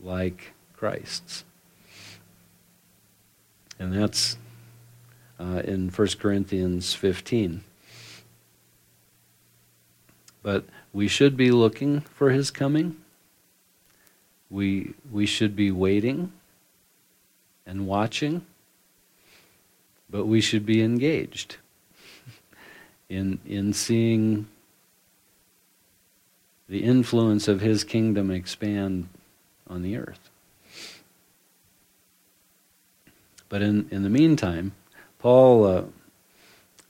[0.00, 1.44] like Christ's.
[3.78, 4.36] And that's
[5.38, 7.62] uh, in 1 Corinthians 15.
[10.42, 12.96] But we should be looking for his coming.
[14.50, 16.32] We, we should be waiting
[17.64, 18.44] and watching,
[20.10, 21.58] but we should be engaged
[23.08, 24.46] in, in seeing
[26.68, 29.08] the influence of his kingdom expand
[29.68, 30.30] on the earth.
[33.48, 34.72] But in, in the meantime,
[35.18, 35.84] Paul uh,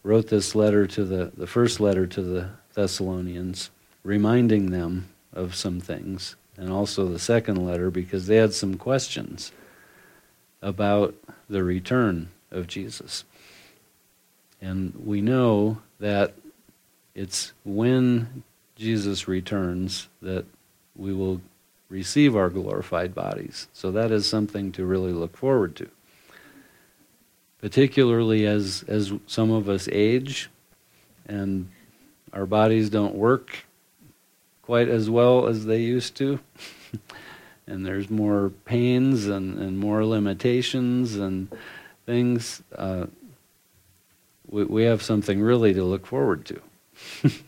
[0.03, 3.71] wrote this letter to the, the first letter to the Thessalonians,
[4.03, 9.53] reminding them of some things, and also the second letter because they had some questions
[10.61, 11.15] about
[11.49, 13.25] the return of Jesus.
[14.61, 16.35] And we know that
[17.15, 18.43] it's when
[18.77, 20.45] Jesus returns that
[20.97, 21.41] we will
[21.89, 23.69] receive our glorified bodies.
[23.73, 25.89] So that is something to really look forward to
[27.61, 30.49] particularly as as some of us age
[31.27, 31.69] and
[32.33, 33.65] our bodies don't work
[34.63, 36.39] quite as well as they used to
[37.67, 41.49] and there's more pains and, and more limitations and
[42.07, 43.07] things uh,
[44.49, 46.61] we, we have something really to look forward to.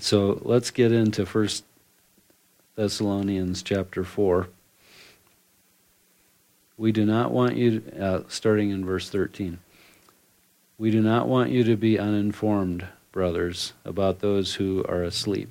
[0.00, 1.64] So let's get into first
[2.76, 4.48] thessalonians chapter 4
[6.76, 9.58] we do not want you, to, uh, starting in verse 13,
[10.78, 15.48] we do not want you to be uninformed, brothers, about those who are asleep,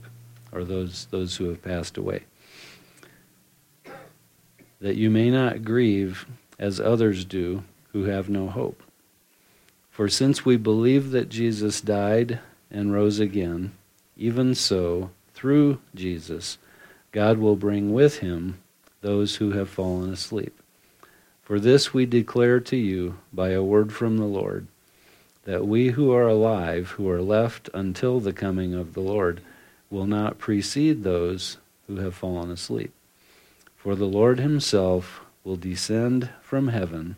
[0.51, 2.24] or those, those who have passed away,
[4.82, 6.26] that you may not grieve
[6.60, 8.83] as others do who have no hope.
[9.89, 12.39] For since we believe that Jesus died
[12.71, 13.71] and rose again,
[14.17, 16.57] even so, through Jesus,
[17.11, 18.57] God will bring with him
[19.01, 20.59] those who have fallen asleep.
[21.43, 24.65] For this we declare to you by a word from the Lord,
[25.45, 29.41] that we who are alive, who are left until the coming of the Lord,
[29.89, 32.91] will not precede those who have fallen asleep.
[33.75, 37.17] For the Lord himself will descend from heaven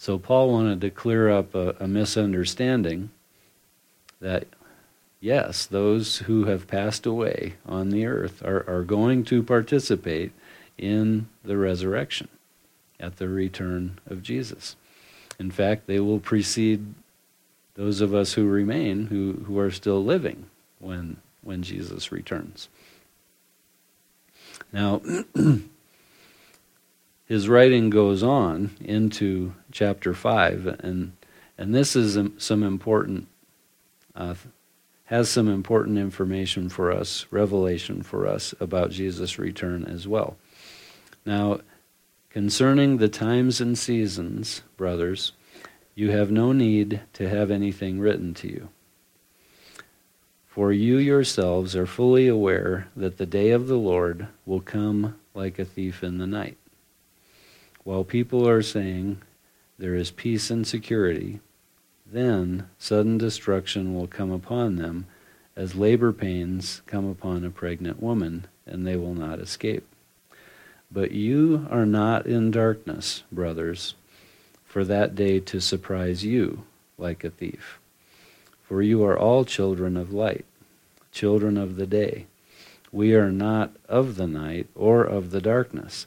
[0.00, 3.10] So, Paul wanted to clear up a, a misunderstanding
[4.20, 4.46] that,
[5.20, 10.30] yes, those who have passed away on the earth are, are going to participate
[10.78, 12.28] in the resurrection
[13.00, 14.76] at the return of Jesus.
[15.40, 16.94] In fact, they will precede
[17.74, 20.46] those of us who remain, who, who are still living
[20.78, 22.68] when, when Jesus returns.
[24.72, 25.02] Now,
[27.28, 31.12] his writing goes on into chapter 5, and,
[31.56, 33.28] and this is some important,
[34.16, 34.34] uh,
[35.04, 40.36] has some important information for us, revelation for us about Jesus' return as well.
[41.24, 41.60] Now,
[42.30, 45.32] Concerning the times and seasons, brothers,
[45.94, 48.68] you have no need to have anything written to you.
[50.46, 55.58] For you yourselves are fully aware that the day of the Lord will come like
[55.58, 56.58] a thief in the night.
[57.88, 59.22] While people are saying,
[59.78, 61.40] There is peace and security,
[62.04, 65.06] then sudden destruction will come upon them
[65.56, 69.88] as labor pains come upon a pregnant woman, and they will not escape.
[70.92, 73.94] But you are not in darkness, brothers,
[74.66, 76.64] for that day to surprise you
[76.98, 77.78] like a thief.
[78.64, 80.44] For you are all children of light,
[81.10, 82.26] children of the day.
[82.92, 86.06] We are not of the night or of the darkness.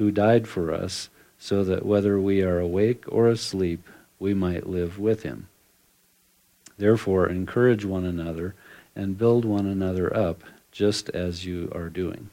[0.00, 3.86] who died for us, so that whether we are awake or asleep,
[4.18, 5.46] we might live with him.
[6.78, 8.54] Therefore, encourage one another
[8.96, 10.42] and build one another up,
[10.72, 12.30] just as you are doing.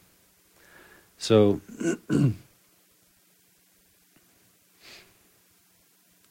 [1.17, 1.59] So,
[2.07, 2.33] the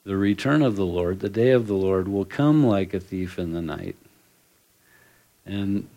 [0.03, 3.53] return of the Lord, the day of the Lord, will come like a thief in
[3.53, 3.95] the night.
[5.45, 5.87] And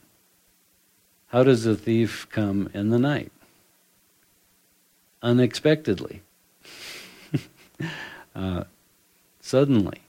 [1.29, 3.33] how does a thief come in the night?
[5.23, 6.23] Unexpectedly.
[8.35, 8.65] uh,
[9.41, 10.01] suddenly.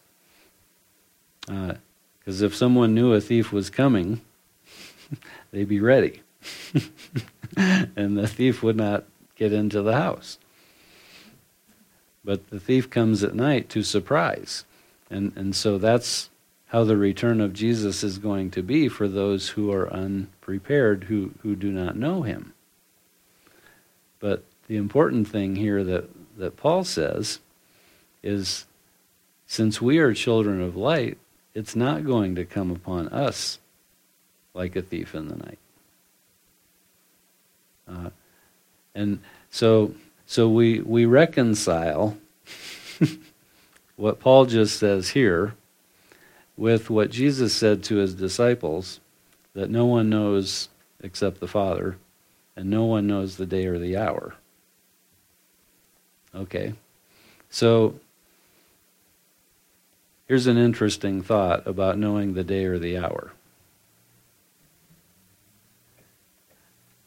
[1.45, 4.22] Because uh, if someone knew a thief was coming,
[5.51, 6.22] they'd be ready.
[7.57, 9.05] and the thief would not
[9.36, 10.38] get into the house.
[12.24, 14.66] But the thief comes at night to surprise.
[15.09, 16.30] And, and so that's
[16.68, 21.32] how the return of Jesus is going to be for those who are unprepared, who,
[21.41, 22.53] who do not know him.
[24.20, 27.40] But the important thing here that, that Paul says
[28.24, 28.66] is
[29.46, 31.18] since we are children of light,
[31.54, 33.60] it's not going to come upon us
[34.54, 35.60] like a thief in the night.
[37.86, 38.10] Uh,
[38.96, 39.20] and
[39.50, 39.94] so,
[40.26, 42.18] so we, we reconcile
[43.98, 45.54] what Paul just says here
[46.56, 49.02] with what Jesus said to his disciples
[49.54, 50.70] that no one knows
[51.04, 51.98] except the Father,
[52.56, 54.36] and no one knows the day or the hour.
[56.34, 56.74] Okay.
[57.50, 57.96] So
[60.28, 63.32] here's an interesting thought about knowing the day or the hour.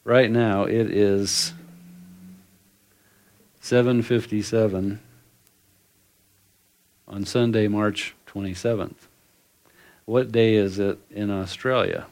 [0.04, 1.54] Right now it is
[3.62, 4.98] 7:57
[7.08, 9.08] on Sunday, March 27th.
[10.04, 12.06] What day is it in Australia?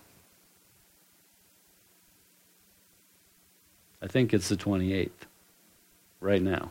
[4.00, 5.26] I think it's the 28th
[6.20, 6.70] right now.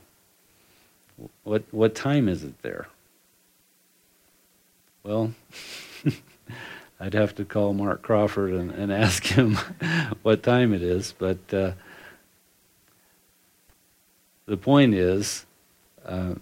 [1.43, 2.87] What what time is it there?
[5.03, 5.33] Well,
[6.99, 9.55] I'd have to call Mark Crawford and, and ask him
[10.21, 11.15] what time it is.
[11.17, 11.71] But uh,
[14.45, 15.45] the point is,
[16.05, 16.35] uh,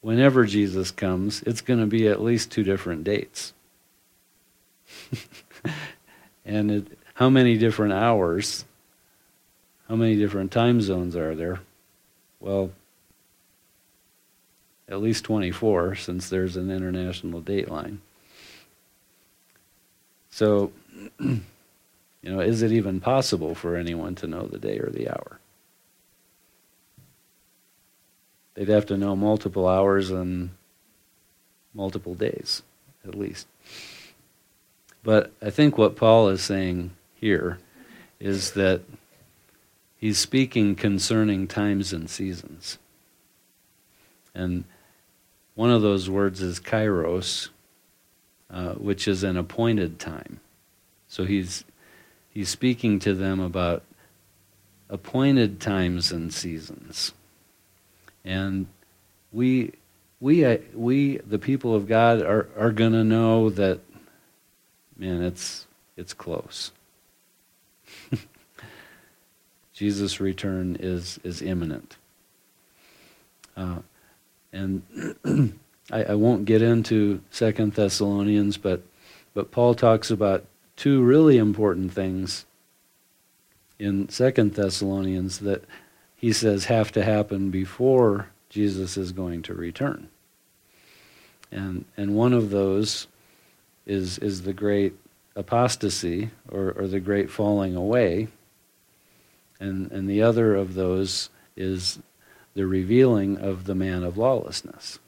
[0.00, 3.52] whenever Jesus comes, it's going to be at least two different dates.
[6.46, 8.64] and it, how many different hours,
[9.88, 11.60] how many different time zones are there?
[12.40, 12.70] Well,
[14.88, 18.00] at least 24 since there's an international date line.
[20.30, 20.72] So,
[21.20, 21.42] you
[22.22, 25.40] know, is it even possible for anyone to know the day or the hour?
[28.54, 30.50] They'd have to know multiple hours and
[31.74, 32.62] multiple days,
[33.06, 33.46] at least.
[35.02, 37.58] But I think what Paul is saying here
[38.18, 38.80] is that
[39.96, 42.78] he's speaking concerning times and seasons.
[44.34, 44.64] And
[45.54, 47.48] one of those words is kairos,
[48.50, 50.40] uh, which is an appointed time.
[51.08, 51.64] So he's,
[52.30, 53.82] he's speaking to them about
[54.90, 57.12] appointed times and seasons.
[58.24, 58.66] And
[59.32, 59.72] we,
[60.20, 63.80] we, uh, we the people of God, are, are going to know that,
[64.96, 65.66] man, it's,
[65.96, 66.72] it's close.
[69.76, 71.98] Jesus' return is, is imminent.
[73.58, 73.80] Uh,
[74.50, 74.82] and
[75.92, 78.82] I, I, won't get into Second Thessalonians, but
[79.34, 80.46] but Paul talks about
[80.76, 82.46] two really important things
[83.78, 85.64] in Second Thessalonians that
[86.16, 90.08] he says have to happen before Jesus is going to return.
[91.52, 93.08] And and one of those
[93.84, 94.94] is is the great
[95.34, 98.28] apostasy or, or the great falling away.
[99.58, 101.98] And and the other of those is
[102.54, 104.98] the revealing of the man of lawlessness.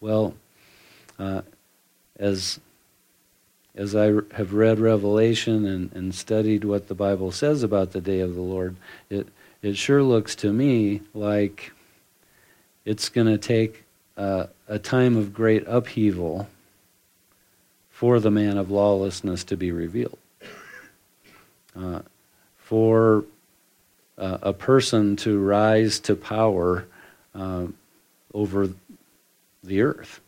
[0.00, 0.34] Well,
[1.18, 1.42] uh,
[2.18, 2.60] as
[3.74, 8.20] as I have read Revelation and, and studied what the Bible says about the day
[8.20, 8.76] of the Lord,
[9.10, 9.28] it
[9.62, 11.72] it sure looks to me like
[12.84, 13.84] it's going to take
[14.16, 16.48] uh, a time of great upheaval
[17.90, 20.18] for the man of lawlessness to be revealed.
[21.76, 22.00] Uh,
[22.68, 23.24] for
[24.18, 26.86] uh, a person to rise to power
[27.34, 27.64] uh,
[28.34, 28.68] over
[29.64, 30.20] the earth.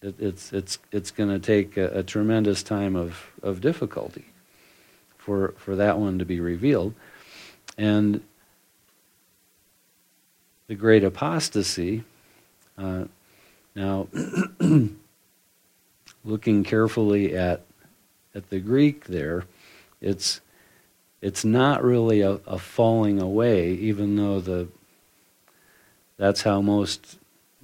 [0.00, 4.26] It, it's it's it's going to take a, a, tremendous time of, of difficulty
[5.18, 6.94] for for that one to be revealed,
[7.76, 8.20] and
[10.68, 12.04] the great apostasy.
[12.78, 13.06] Uh,
[13.74, 14.06] now,
[16.24, 17.62] looking carefully at
[18.32, 19.42] at the Greek there,
[20.00, 20.40] it's
[21.22, 24.68] it's not really a, a falling away, even though the
[26.16, 27.18] that's how most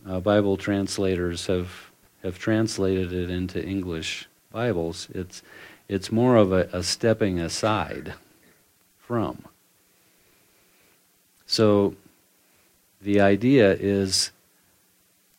[0.07, 1.91] uh, Bible translators have
[2.23, 5.09] have translated it into English Bibles.
[5.15, 5.43] It's
[5.89, 8.15] it's more of a, a stepping aside
[8.99, 9.45] from.
[11.47, 11.95] So
[13.01, 14.33] the idea is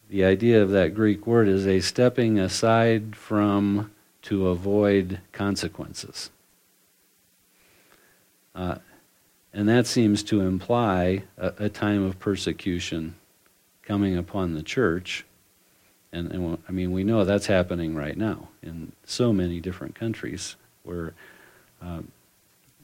[0.09, 3.91] the idea of that Greek word is a stepping aside from
[4.23, 6.29] to avoid consequences.
[8.57, 8.79] Uh,
[9.53, 13.15] and that seems to imply a, a, time of persecution
[13.83, 15.25] coming upon the church.
[16.11, 20.55] And, and, I mean, we know that's happening right now in so many different countries
[20.83, 21.13] where
[21.81, 22.01] uh,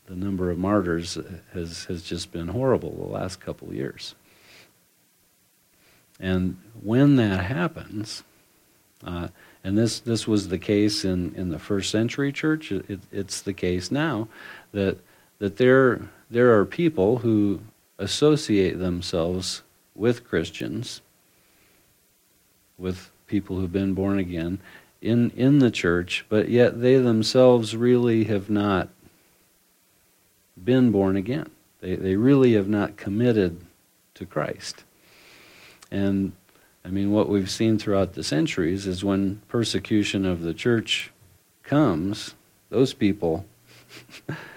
[0.05, 1.17] the number of martyrs
[1.53, 4.13] has, has just been horrible the last couple of years.
[6.19, 8.23] And when that happens,
[9.03, 9.29] uh,
[9.63, 13.53] and this, this was the case in, in the first century church, it, it's the
[13.53, 14.27] case now,
[14.71, 14.99] that
[15.43, 15.99] that there,
[16.31, 17.59] there are people who
[17.99, 19.61] associate themselves
[19.93, 21.01] with Christians,
[22.77, 24.59] with people who've been born again
[25.01, 28.87] in, in the church, but yet they themselves really have not
[30.63, 31.49] been born again.
[31.81, 33.59] They, they really have not committed
[34.13, 34.85] to Christ.
[35.91, 36.31] And
[36.85, 41.11] I mean, what we've seen throughout the centuries is when persecution of the church
[41.63, 42.33] comes,
[42.69, 43.45] those people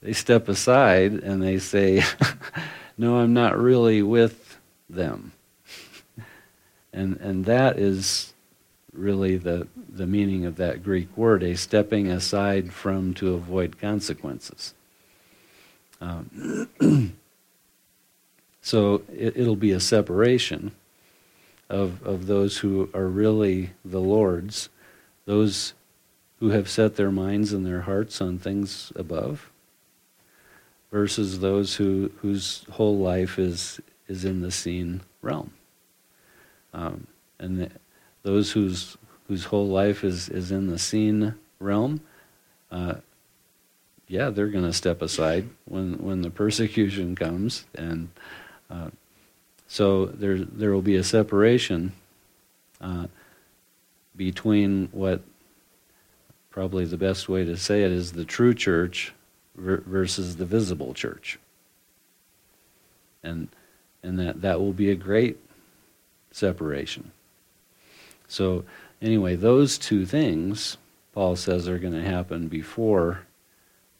[0.00, 2.02] they step aside and they say,
[2.98, 4.58] No, I'm not really with
[4.90, 5.32] them.
[6.92, 8.34] and, and that is
[8.92, 14.74] really the, the meaning of that Greek word, a stepping aside from to avoid consequences.
[16.00, 16.68] Um,
[18.60, 20.72] so it, it'll be a separation
[21.68, 24.68] of, of those who are really the Lord's,
[25.24, 25.74] those
[26.40, 29.50] who have set their minds and their hearts on things above,
[30.90, 35.52] versus those who whose whole life is is in the seen realm.
[36.72, 37.06] Um,
[37.38, 37.70] and the,
[38.22, 42.00] those whose whose whole life is is in the seen realm,
[42.70, 42.94] uh,
[44.06, 48.08] yeah, they're going to step aside when when the persecution comes, and
[48.70, 48.90] uh,
[49.66, 51.92] so there there will be a separation
[52.80, 53.06] uh,
[54.16, 55.22] between what
[56.50, 59.12] probably the best way to say it is the true church
[59.58, 61.38] versus the visible church.
[63.22, 63.48] And,
[64.02, 65.38] and that, that will be a great
[66.30, 67.10] separation.
[68.28, 68.64] So,
[69.02, 70.76] anyway, those two things,
[71.12, 73.22] Paul says, are going to happen before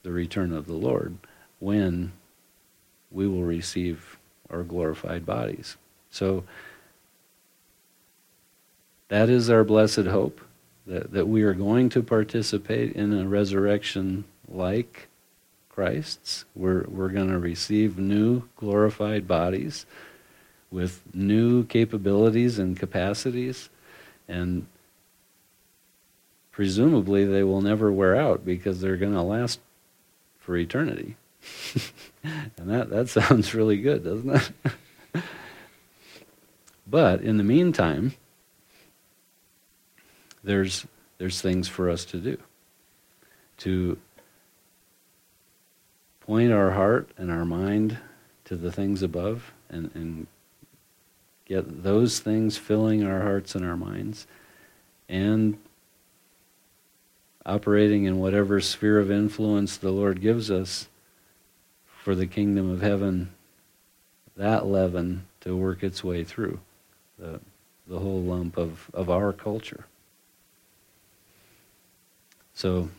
[0.03, 1.17] the return of the Lord
[1.59, 2.13] when
[3.11, 4.19] we will receive
[4.51, 5.77] our glorified bodies.
[6.11, 6.45] So,
[9.09, 10.41] that is our blessed hope
[10.87, 15.08] that, that we are going to participate in a resurrection like
[15.79, 16.45] Christ's.
[16.57, 19.87] We're, we're going to receive new glorified bodies
[20.73, 23.71] with new capabilities and capacities,
[24.27, 24.67] and
[26.51, 29.61] presumably they will never wear out because they're going to last
[30.41, 31.15] for eternity.
[32.25, 34.51] and that, that sounds really good, doesn't
[35.15, 35.23] it?
[36.89, 38.15] but in the meantime,
[40.43, 42.37] there's, there's things for us to do
[43.59, 43.99] to
[46.29, 47.97] point our heart and our mind
[48.45, 50.27] to the things above and, and
[51.47, 54.27] get those things filling our hearts and our minds
[55.09, 55.57] and
[57.47, 60.87] operating in whatever sphere of influence the Lord gives us
[61.87, 63.31] for the kingdom of heaven,
[64.37, 66.61] that leaven to work its way through
[67.19, 67.41] the,
[67.87, 69.87] the whole lump of, of our culture.
[72.53, 72.91] So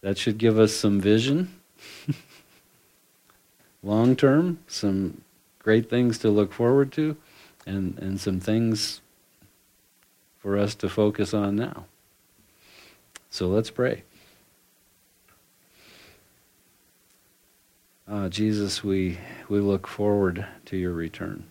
[0.00, 1.54] That should give us some vision.
[3.82, 5.22] Long term, some
[5.58, 7.16] great things to look forward to,
[7.66, 9.00] and, and some things
[10.38, 11.84] for us to focus on now.
[13.30, 14.04] So let's pray.
[18.08, 19.18] Uh, Jesus, we,
[19.48, 21.44] we look forward to your return.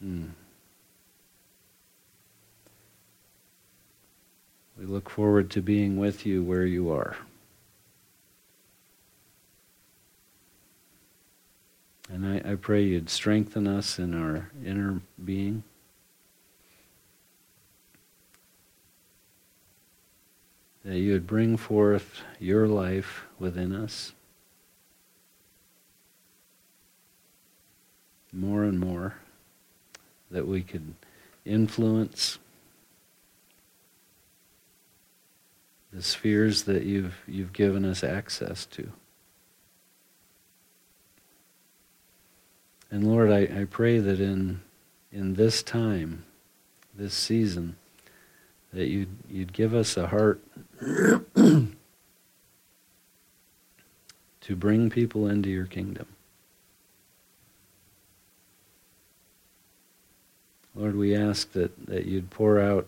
[0.00, 0.24] Hmm.
[4.82, 7.16] We look forward to being with you where you are.
[12.10, 15.62] And I, I pray you'd strengthen us in our inner being.
[20.84, 24.12] That you would bring forth your life within us
[28.32, 29.14] more and more.
[30.32, 30.94] That we could
[31.44, 32.40] influence
[35.92, 38.90] the spheres that you've, you've given us access to.
[42.90, 44.60] And Lord, I, I pray that in,
[45.10, 46.24] in this time,
[46.94, 47.76] this season,
[48.72, 50.40] that you'd, you'd give us a heart
[50.84, 51.76] to
[54.48, 56.06] bring people into your kingdom.
[60.74, 62.86] Lord, we ask that, that you'd pour out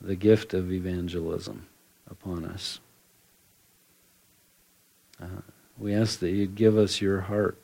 [0.00, 1.66] the gift of evangelism
[2.10, 2.80] upon us.
[5.22, 5.42] Uh,
[5.78, 7.56] we ask that you'd give us your heart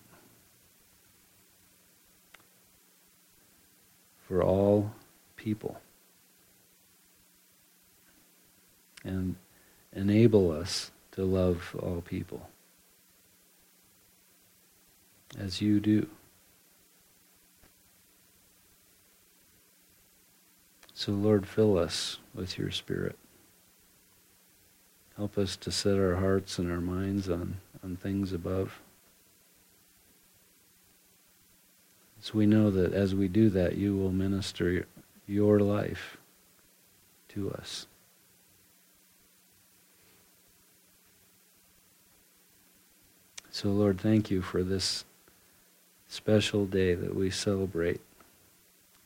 [4.26, 4.92] for all
[5.36, 5.80] people
[9.04, 9.34] and
[9.92, 12.48] enable us to love all people
[15.38, 16.06] as you do.
[20.94, 23.16] So, Lord, fill us with your Spirit.
[25.16, 28.80] Help us to set our hearts and our minds on, on things above.
[32.22, 34.86] So we know that as we do that, you will minister
[35.26, 36.18] your life
[37.30, 37.86] to us.
[43.50, 45.04] So, Lord, thank you for this
[46.08, 48.00] special day that we celebrate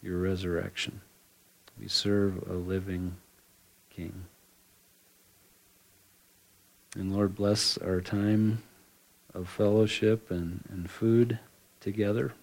[0.03, 1.01] your resurrection.
[1.79, 3.17] We serve a living
[3.91, 4.25] King.
[6.97, 8.63] And Lord, bless our time
[9.33, 11.39] of fellowship and, and food
[11.81, 12.35] together.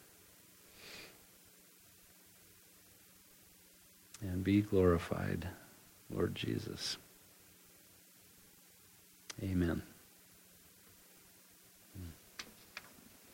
[4.22, 5.48] And be glorified,
[6.10, 6.98] Lord Jesus.
[9.42, 9.82] Amen.